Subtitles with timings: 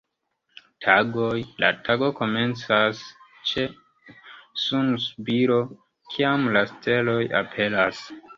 [0.85, 3.01] Tagoj: la tago komencas
[3.51, 3.67] ĉe
[4.63, 5.59] sunsubiro,
[6.17, 8.03] kiam la steloj aperas.